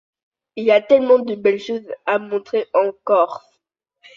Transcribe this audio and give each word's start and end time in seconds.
Il 0.55 0.63
y 0.65 0.71
a 0.71 0.81
tellement 0.81 1.19
de 1.19 1.35
belles 1.35 1.59
choses 1.59 1.85
à 2.07 2.17
montrer 2.17 2.65
en 2.73 2.91
Corse... 3.03 3.61